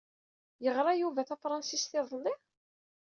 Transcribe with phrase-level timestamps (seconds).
[0.63, 2.33] Yeɣra Yuba Tafransist iḍelli?